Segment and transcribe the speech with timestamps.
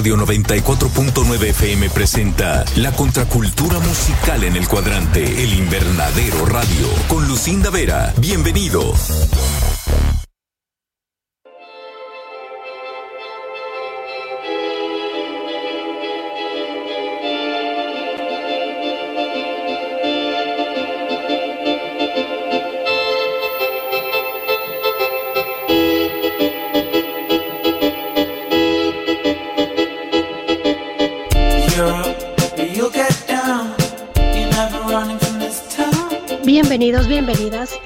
[0.00, 7.68] Radio 94.9 FM presenta la contracultura musical en el cuadrante El Invernadero Radio con Lucinda
[7.68, 8.14] Vera.
[8.16, 8.94] Bienvenido.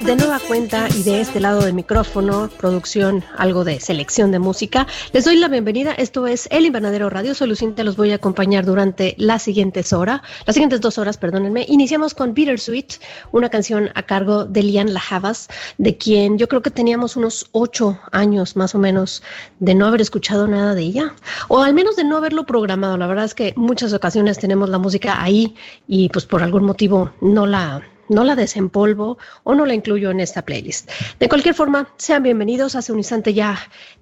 [0.05, 4.85] De nueva cuenta y de este lado del micrófono, producción, algo de selección de música.
[5.13, 5.93] Les doy la bienvenida.
[5.93, 7.33] Esto es El Invernadero Radio.
[7.33, 11.65] Soy Lucinta, los voy a acompañar durante las siguientes horas, las siguientes dos horas, perdónenme.
[11.67, 12.99] Iniciamos con Bittersweet,
[13.31, 15.47] una canción a cargo de Lian Lajavas,
[15.79, 19.23] de quien yo creo que teníamos unos ocho años más o menos
[19.59, 21.15] de no haber escuchado nada de ella,
[21.47, 22.95] o al menos de no haberlo programado.
[22.97, 25.55] La verdad es que muchas ocasiones tenemos la música ahí
[25.87, 30.19] y pues por algún motivo no la no la desempolvo o no la incluyo en
[30.19, 30.89] esta playlist.
[31.19, 32.75] De cualquier forma, sean bienvenidos.
[32.75, 33.57] Hace un instante ya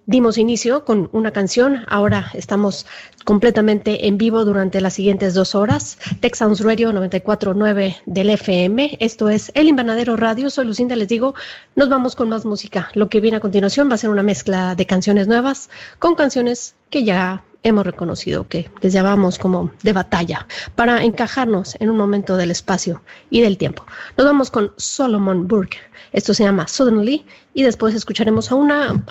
[0.06, 1.86] dimos inicio con una canción.
[1.88, 2.86] Ahora estamos
[3.26, 5.98] completamente en vivo durante las siguientes dos horas.
[6.34, 8.98] Sounds Radio 94.9 del FM.
[9.00, 10.50] Esto es El Invernadero Radio.
[10.50, 11.36] Soy Lucinda, les digo,
[11.76, 12.90] nos vamos con más música.
[12.94, 15.70] Lo que viene a continuación va a ser una mezcla de canciones nuevas
[16.00, 21.90] con canciones que ya hemos reconocido que les llamamos como de batalla para encajarnos en
[21.90, 23.86] un momento del espacio y del tiempo.
[24.18, 25.78] Nos vamos con Solomon Burke.
[26.12, 29.04] Esto se llama Suddenly y después escucharemos a una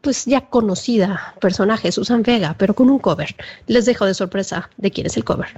[0.00, 3.34] pues ya conocida personaje, Susan Vega, pero con un cover.
[3.66, 5.48] Les dejo de sorpresa de quién es el cover.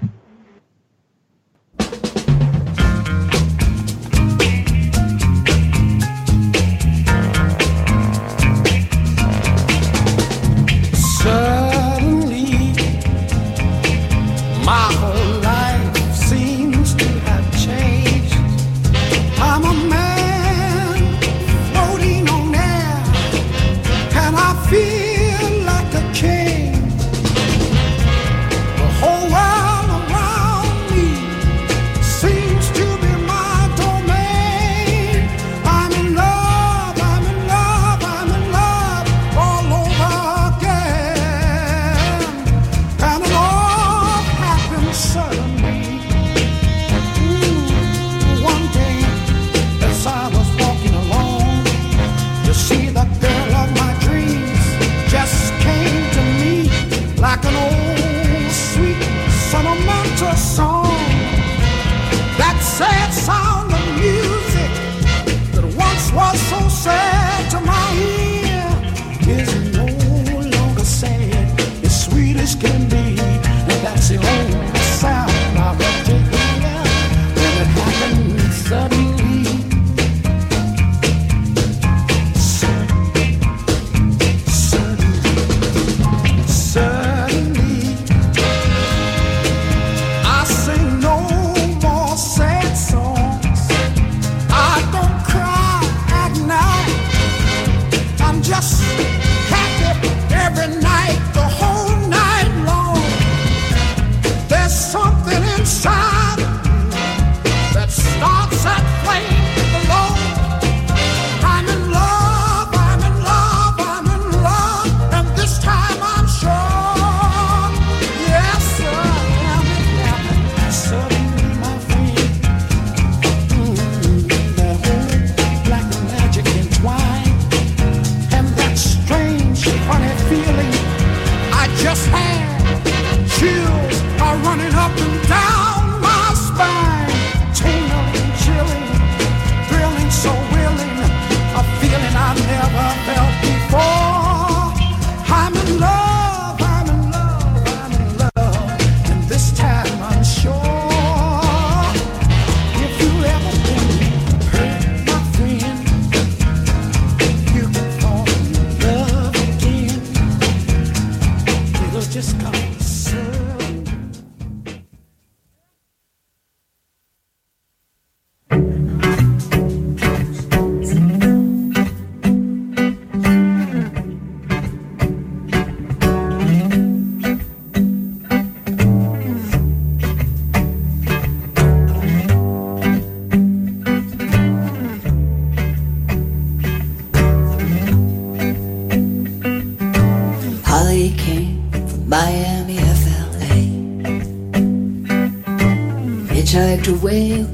[74.06, 74.45] see bon.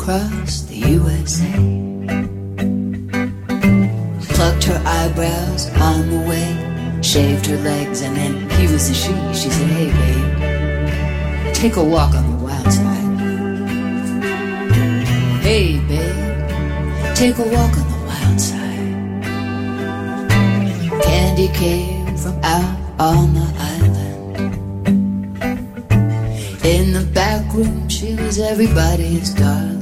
[0.02, 1.54] Across the USA.
[4.34, 9.12] Plucked her eyebrows on the way, shaved her legs, and then he was a she.
[9.32, 13.10] She said, Hey, babe, take a walk on the wild side.
[15.42, 18.94] Hey, babe, take a walk on the wild side.
[21.04, 24.02] Candy came from out on the island.
[26.64, 29.81] In the back room, she was everybody's darling.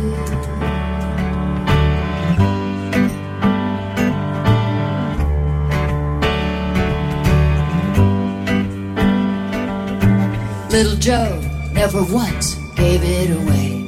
[10.71, 11.37] Little Joe
[11.73, 13.83] never once gave it away.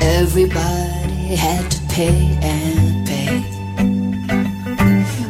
[0.00, 3.44] Everybody had to pay and pay.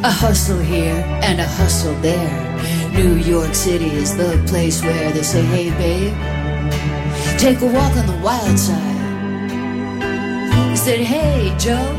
[0.04, 2.30] A hustle here and a hustle there.
[2.92, 6.14] New York City is the place where they say, hey babe,
[7.40, 9.50] take a walk on the wild side.
[10.70, 11.96] He said, hey Joe,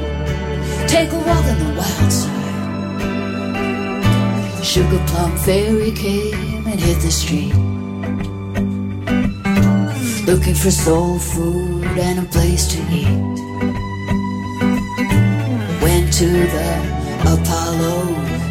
[0.87, 2.39] take a walk on the wild side.
[4.63, 7.53] Sugar Plum Fairy came and hit the street.
[10.25, 13.07] Looking for soul food and a place to eat.
[15.81, 16.69] Went to the
[17.33, 17.93] Apollo,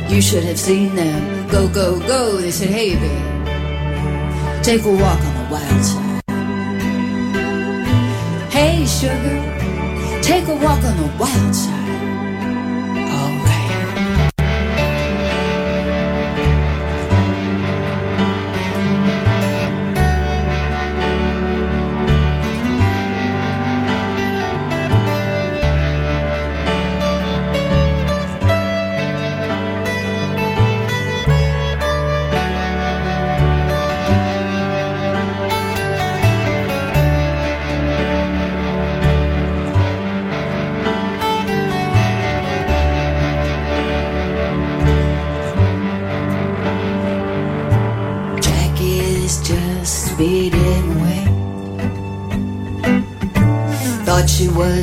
[0.09, 1.49] you should have seen them.
[1.49, 2.37] Go, go, go.
[2.39, 6.23] They said, hey, babe, take a walk on the wild side.
[8.51, 9.39] Hey, sugar,
[10.23, 11.78] take a walk on the wild side.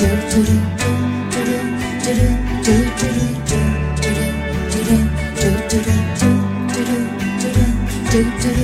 [0.00, 0.44] do do
[8.42, 8.59] do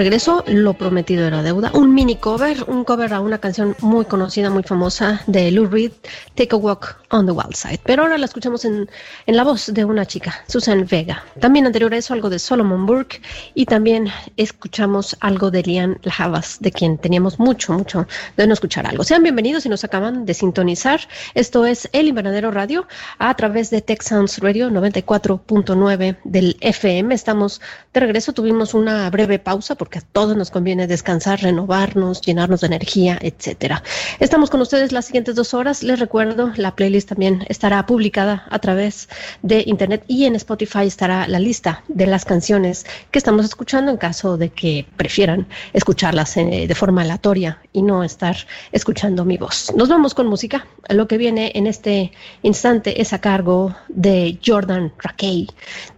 [0.00, 4.48] regreso, lo prometido era deuda, un mini cover, un cover a una canción muy conocida,
[4.48, 5.92] muy famosa de Lou Reed,
[6.36, 7.80] Take a Walk on the Wild Side.
[7.84, 8.88] Pero ahora la escuchamos en,
[9.26, 11.22] en la voz de una chica, Susan Vega.
[11.38, 13.20] También anterior a eso algo de Solomon Burke
[13.54, 18.06] y también escuchamos algo de Lian Lajavas, de quien teníamos mucho, mucho
[18.38, 19.04] de no escuchar algo.
[19.04, 21.00] Sean bienvenidos si nos acaban de sintonizar.
[21.34, 22.88] Esto es El Invernadero Radio
[23.18, 27.14] a través de Tech Sounds Radio 94.9 del FM.
[27.14, 27.60] Estamos
[27.92, 32.68] de regreso, tuvimos una breve pausa porque a todos nos conviene descansar, renovarnos, llenarnos de
[32.68, 33.82] energía, etcétera.
[34.18, 35.82] Estamos con ustedes las siguientes dos horas.
[35.82, 39.08] Les recuerdo, la playlist también estará publicada a través
[39.42, 43.96] de internet y en Spotify estará la lista de las canciones que estamos escuchando en
[43.96, 48.36] caso de que prefieran escucharlas eh, de forma aleatoria y no estar
[48.72, 49.72] escuchando mi voz.
[49.74, 50.66] Nos vamos con música.
[50.88, 55.48] Lo que viene en este instante es a cargo de Jordan Rakey.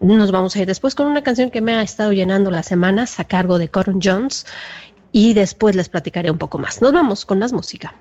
[0.00, 3.18] Nos vamos a ir después con una canción que me ha estado llenando las semanas
[3.20, 4.46] a cargo de Coron Jones
[5.10, 6.80] y después les platicaré un poco más.
[6.80, 7.94] Nos vamos con más música.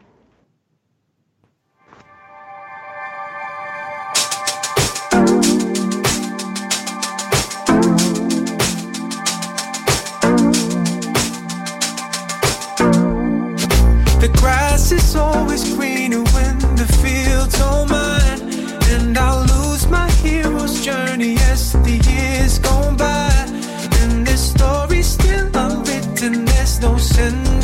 [27.02, 27.61] and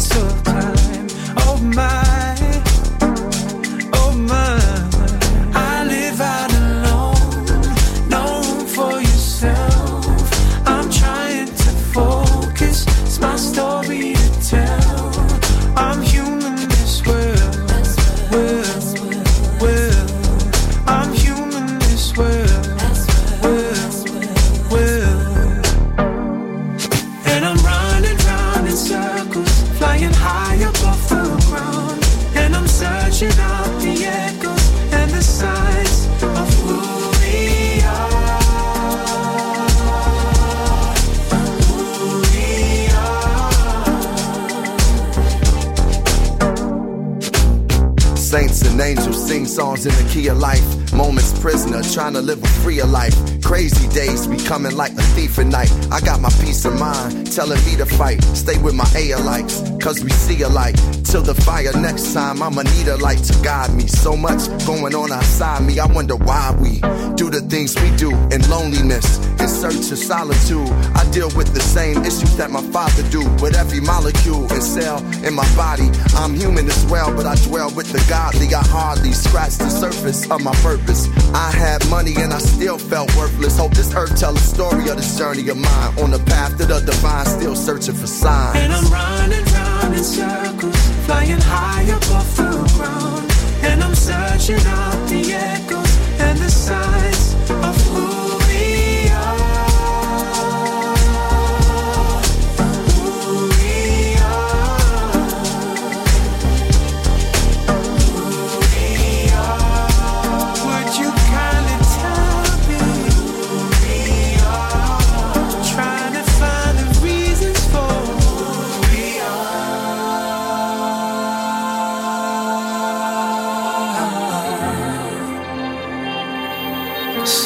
[49.57, 50.93] songs in the key of life.
[50.93, 53.15] Moments prisoner, trying to live a freer life.
[53.41, 55.71] Crazy days be coming like a thief at night.
[55.91, 58.21] I got my peace of mind, telling me to fight.
[58.35, 60.75] Stay with my A likes, cause we see alike.
[61.03, 63.87] Till the fire next time, I'ma need a light to guide me.
[63.87, 66.81] So much going on outside me, I wonder why we
[67.15, 69.07] do the things we do in loneliness,
[69.39, 70.69] in search of solitude.
[70.95, 74.99] I deal with the same issues that my father do with every molecule and cell
[75.25, 75.89] in my body.
[76.15, 78.53] I'm human as well, but I dwell with the godly.
[78.53, 81.07] I hardly scratch the surface of my purpose.
[81.33, 83.57] I had money and I still felt worthless.
[83.57, 86.65] Hope this earth tell a story of this journey of mine on the path to
[86.65, 88.57] the divine, still searching for signs.
[88.57, 93.31] And I'm running round in circles, flying high above the ground,
[93.63, 95.86] and I'm searching out the echoes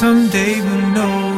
[0.02, 1.31] someday we'll know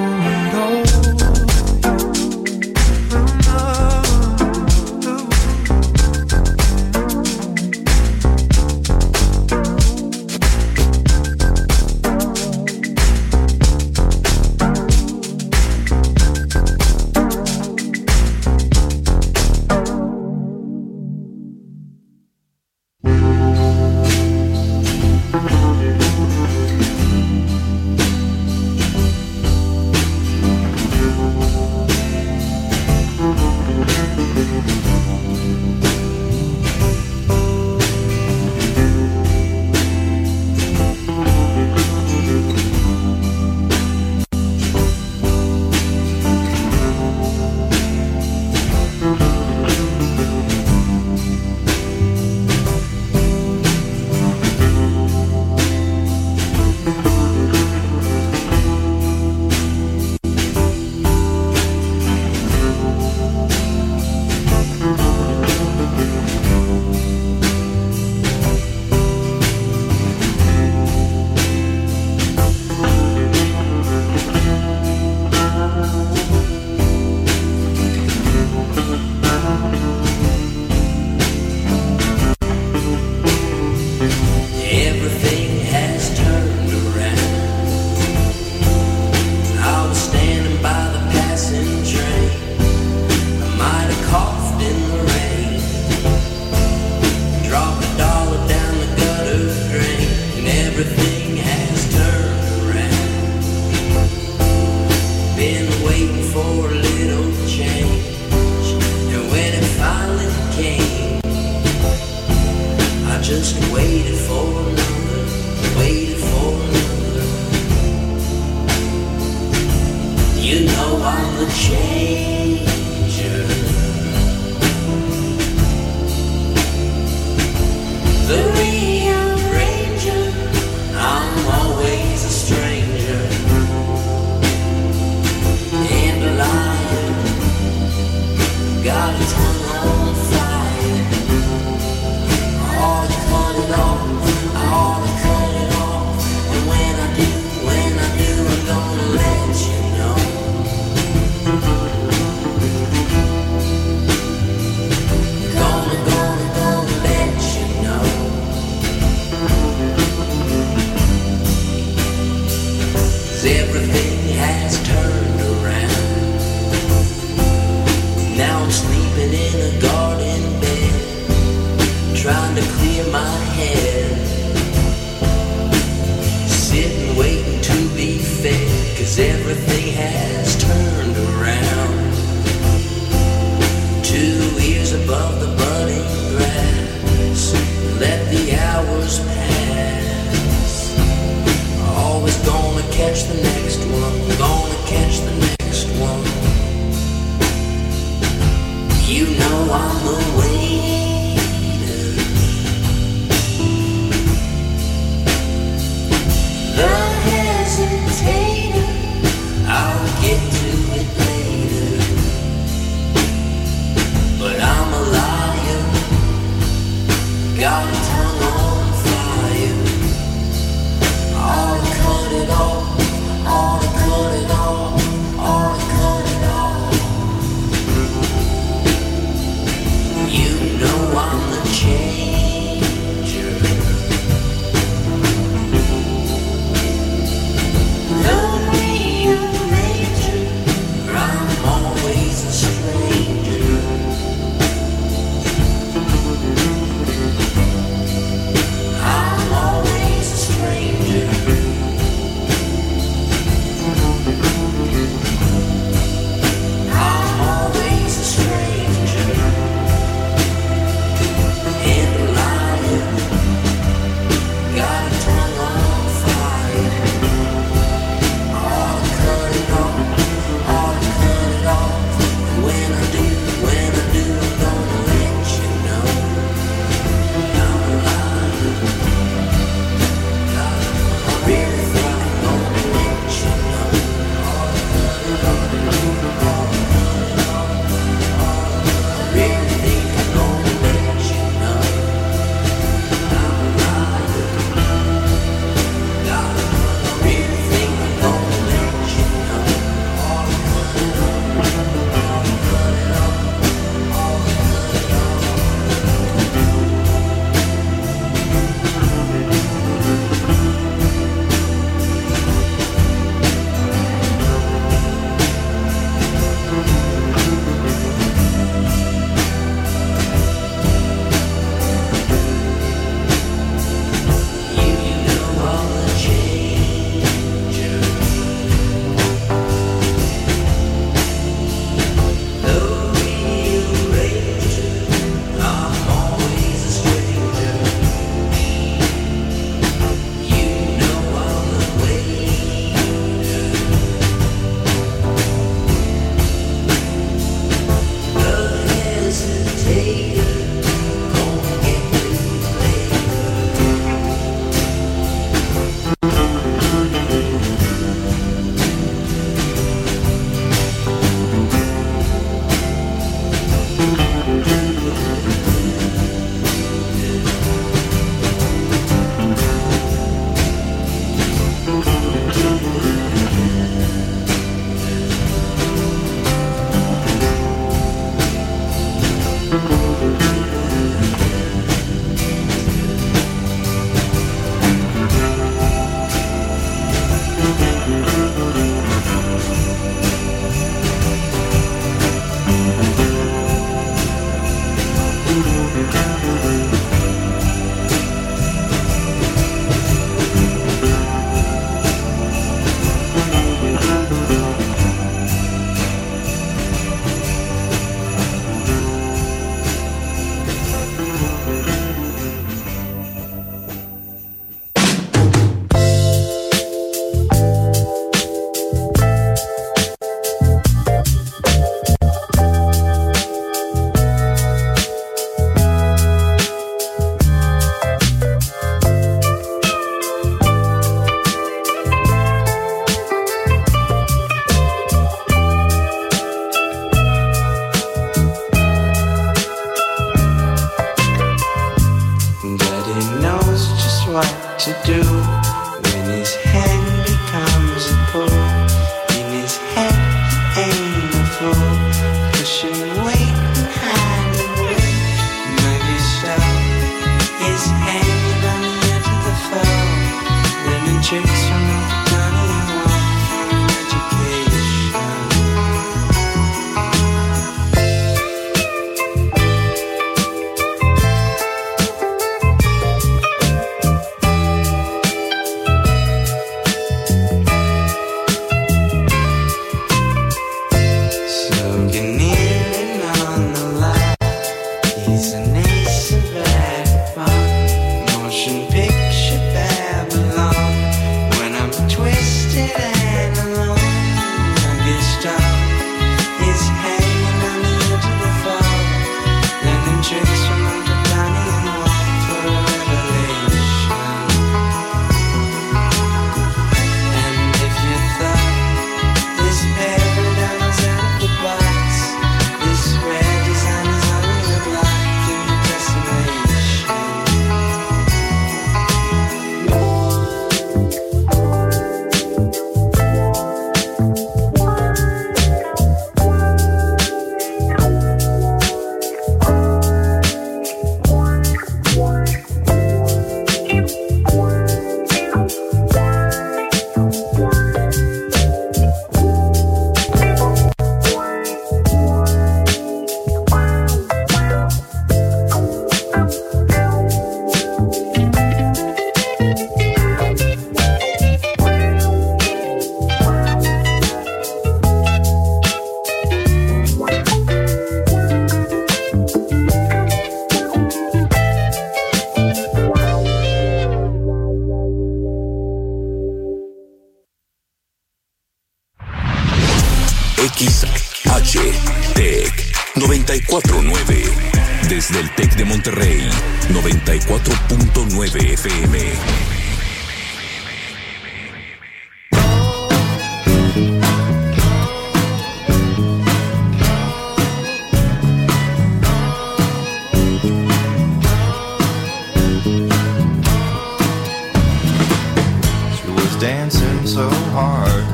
[597.27, 598.25] so hard.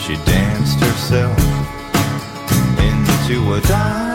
[0.00, 1.38] She danced herself
[2.78, 4.11] into a diamond.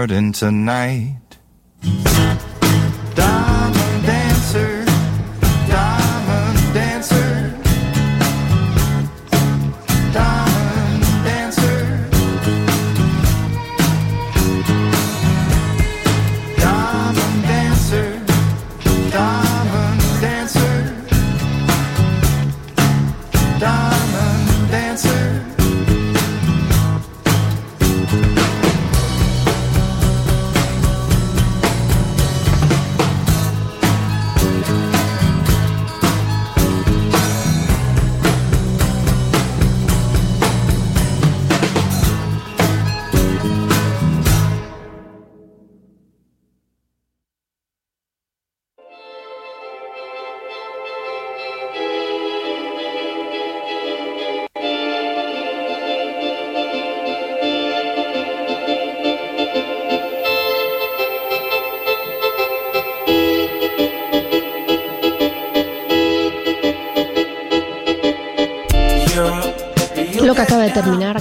[0.00, 1.19] garden tonight.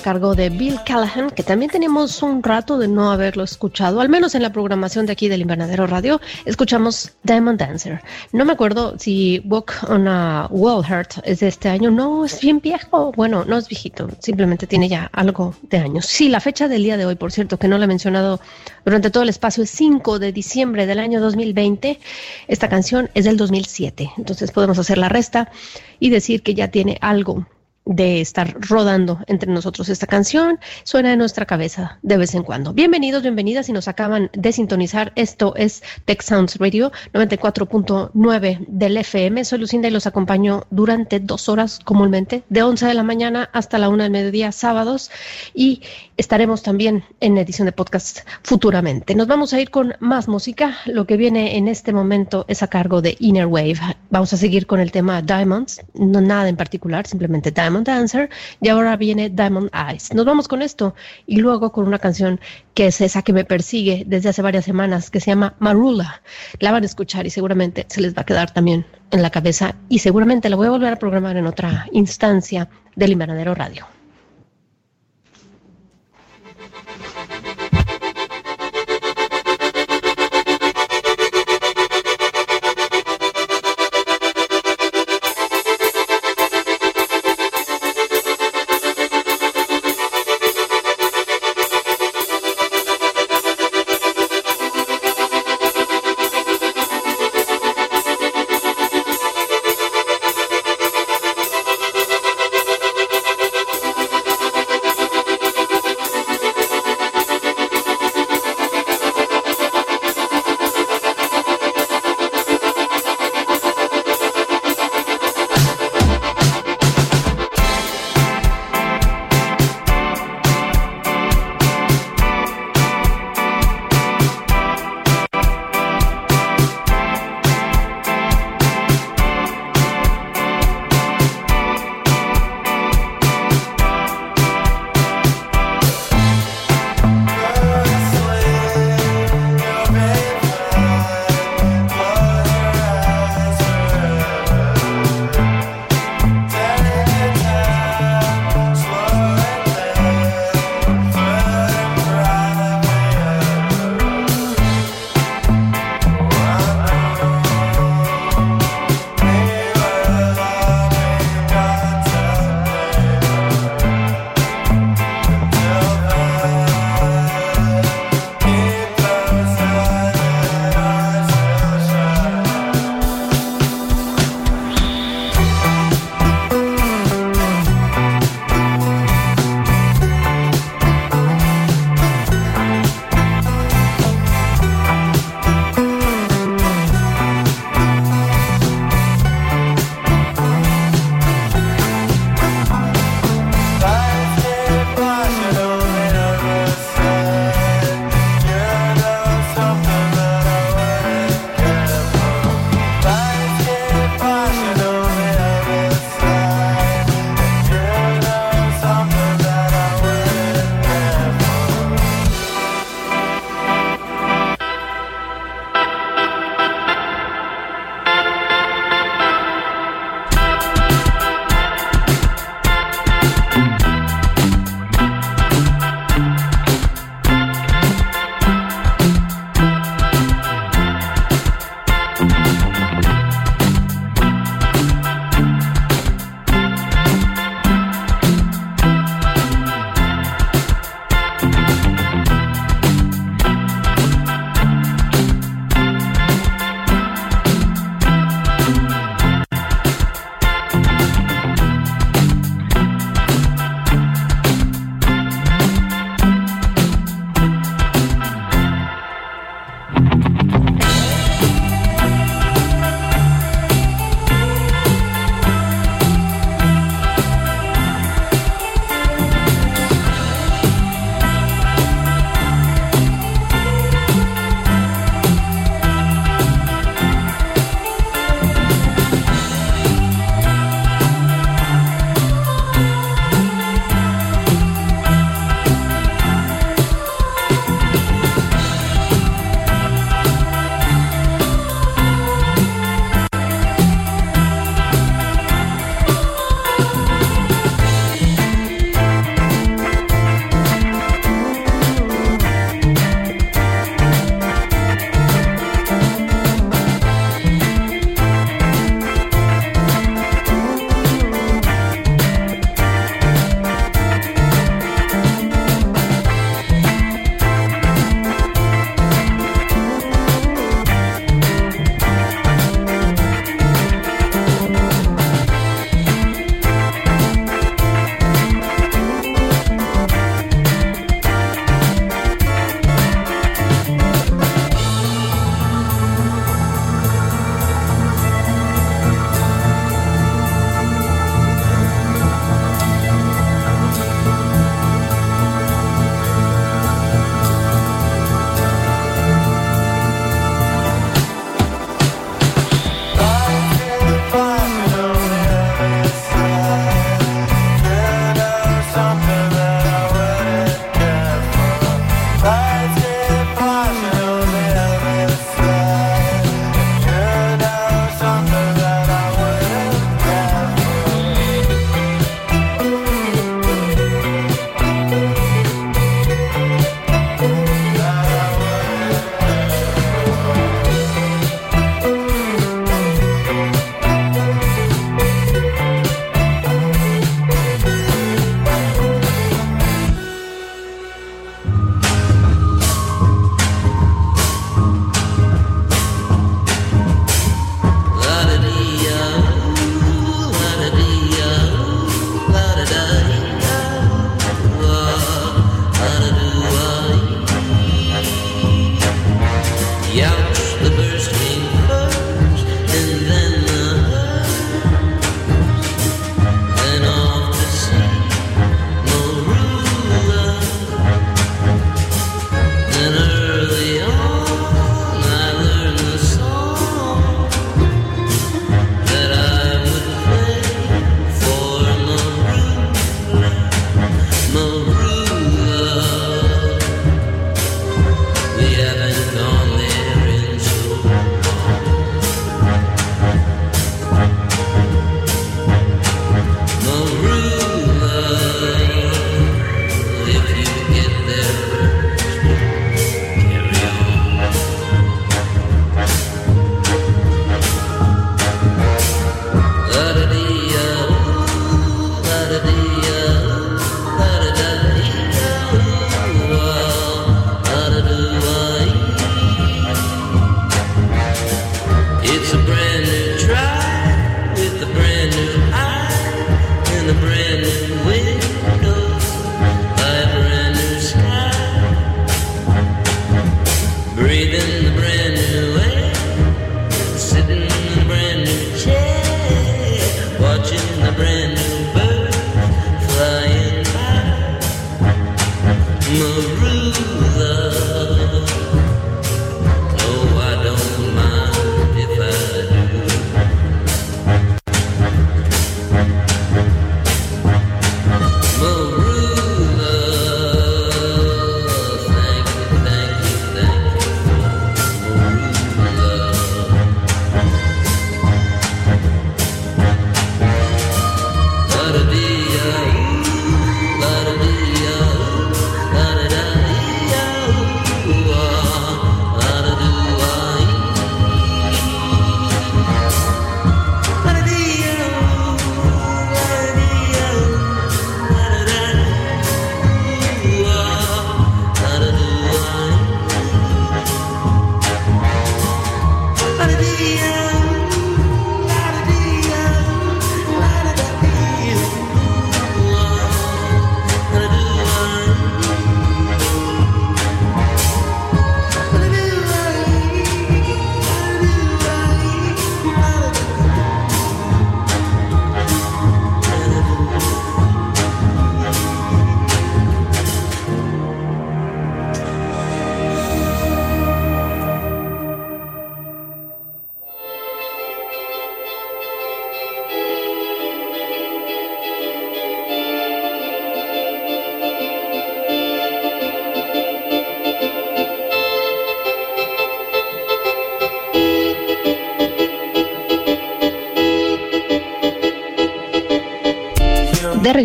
[0.10, 4.34] Cargo de Bill Callahan, que también tenemos un rato de no haberlo escuchado, al menos
[4.34, 8.02] en la programación de aquí del Invernadero Radio, escuchamos Diamond Dancer.
[8.32, 12.42] No me acuerdo si Walk on a Wall Heart es de este año, no, es
[12.42, 16.08] bien viejo, bueno, no es viejito, simplemente tiene ya algo de años.
[16.08, 18.40] Sí, la fecha del día de hoy, por cierto, que no la he mencionado
[18.86, 22.00] durante todo el espacio, es 5 de diciembre del año 2020.
[22.48, 25.52] Esta canción es del 2007, entonces podemos hacer la resta
[26.00, 27.46] y decir que ya tiene algo
[27.90, 30.60] de estar rodando entre nosotros esta canción.
[30.84, 32.72] Suena en nuestra cabeza de vez en cuando.
[32.72, 33.66] Bienvenidos, bienvenidas.
[33.66, 39.44] Si nos acaban de sintonizar, esto es Tech Sounds Radio 94.9 del FM.
[39.44, 43.80] Soy Lucinda y los acompaño durante dos horas comúnmente, de 11 de la mañana hasta
[43.80, 45.10] la 1 del mediodía, sábados.
[45.56, 45.82] Y
[46.16, 49.16] estaremos también en edición de podcast futuramente.
[49.16, 50.78] Nos vamos a ir con más música.
[50.86, 53.80] Lo que viene en este momento es a cargo de Inner Wave.
[54.12, 57.52] Vamos a seguir con el tema Diamonds, no nada en particular, simplemente
[57.84, 58.30] Dancer.
[58.62, 60.14] Y ahora viene Diamond Eyes.
[60.14, 62.40] Nos vamos con esto y luego con una canción
[62.74, 66.22] que es esa que me persigue desde hace varias semanas, que se llama Marula.
[66.60, 69.76] La van a escuchar y seguramente se les va a quedar también en la cabeza
[69.90, 73.99] y seguramente la voy a volver a programar en otra instancia del Invernadero Radio.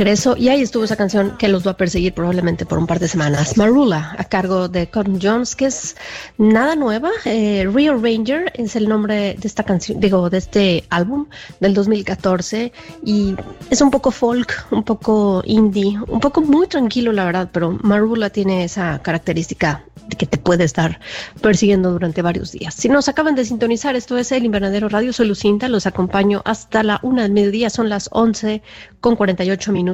[0.04, 3.00] Regreso y ahí estuvo esa canción que los va a perseguir probablemente por un par
[3.00, 3.56] de semanas.
[3.56, 5.96] Marula, a cargo de Cotton Jones, que es
[6.36, 7.10] nada nueva.
[7.24, 11.26] Eh, Real Ranger es el nombre de esta canción, digo, de este álbum
[11.60, 12.70] del 2014
[13.02, 13.34] y
[13.70, 18.28] es un poco folk, un poco indie, un poco muy tranquilo, la verdad, pero Marula
[18.28, 21.00] tiene esa característica de que te puede estar
[21.40, 22.74] persiguiendo durante varios días.
[22.74, 26.82] Si nos acaban de sintonizar, esto es el Invernadero Radio, soy Lucinta, los acompaño hasta
[26.82, 28.60] la una del mediodía, son las 11
[29.00, 29.93] con 48 minutos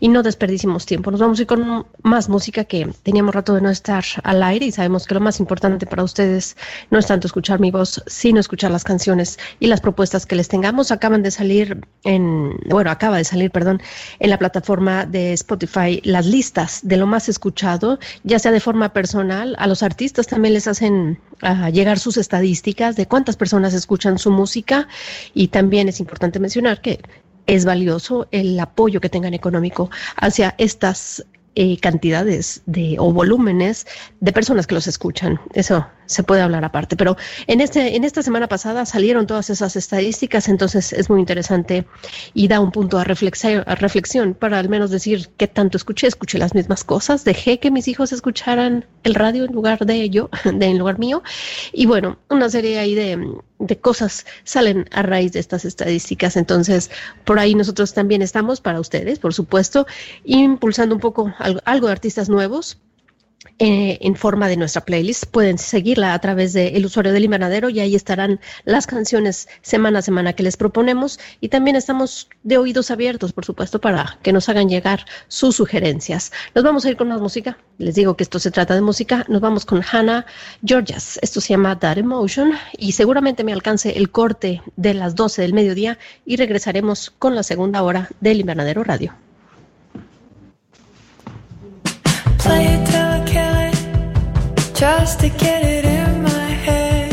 [0.00, 1.10] y no desperdicimos tiempo.
[1.10, 4.66] Nos vamos a ir con más música que teníamos rato de no estar al aire
[4.66, 6.56] y sabemos que lo más importante para ustedes
[6.90, 10.48] no es tanto escuchar mi voz, sino escuchar las canciones y las propuestas que les
[10.48, 10.90] tengamos.
[10.90, 13.80] Acaban de salir en, bueno, acaba de salir, perdón,
[14.18, 18.92] en la plataforma de Spotify las listas de lo más escuchado, ya sea de forma
[18.92, 24.18] personal, a los artistas también les hacen uh, llegar sus estadísticas de cuántas personas escuchan
[24.18, 24.88] su música
[25.34, 27.00] y también es importante mencionar que
[27.46, 31.24] es valioso el apoyo que tengan económico hacia estas
[31.56, 33.86] eh, cantidades de o volúmenes
[34.20, 35.40] de personas que los escuchan.
[35.52, 36.96] Eso se puede hablar aparte.
[36.96, 41.86] Pero en este, en esta semana pasada salieron todas esas estadísticas, entonces es muy interesante
[42.32, 46.54] y da un punto a reflexión, para al menos decir qué tanto escuché, escuché las
[46.54, 50.78] mismas cosas, dejé que mis hijos escucharan el radio en lugar de yo, de en
[50.78, 51.22] lugar mío.
[51.72, 53.18] Y bueno, una serie ahí de,
[53.58, 56.36] de cosas salen a raíz de estas estadísticas.
[56.36, 56.90] Entonces,
[57.24, 59.86] por ahí nosotros también estamos para ustedes, por supuesto,
[60.24, 61.32] impulsando un poco
[61.64, 62.78] algo de artistas nuevos
[63.58, 65.26] eh, en forma de nuestra playlist.
[65.26, 70.02] Pueden seguirla a través del usuario del invernadero y ahí estarán las canciones semana a
[70.02, 71.20] semana que les proponemos.
[71.40, 76.32] Y también estamos de oídos abiertos, por supuesto, para que nos hagan llegar sus sugerencias.
[76.54, 77.58] Nos vamos a ir con más música.
[77.78, 79.24] Les digo que esto se trata de música.
[79.28, 80.26] Nos vamos con Hannah
[80.64, 81.18] Georgias.
[81.22, 85.54] Esto se llama That Emotion y seguramente me alcance el corte de las 12 del
[85.54, 89.23] mediodía y regresaremos con la segunda hora del invernadero radio.
[94.84, 97.10] Just to get it in my head.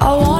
[0.00, 0.33] I wanna